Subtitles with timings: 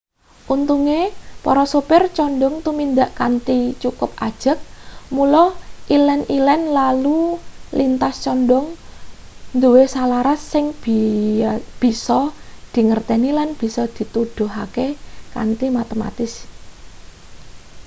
[0.55, 1.01] untunge
[1.45, 4.57] para supir condhong tumindak kanthi cukup ajeg
[5.15, 5.45] mula
[5.95, 7.21] ilen-ilen lalu
[7.79, 8.67] lintas condhong
[9.61, 10.65] duwe salaras sing
[11.81, 12.19] bisa
[12.73, 14.87] dingerteni lan bisa dituduhake
[15.35, 16.33] kanthi matematis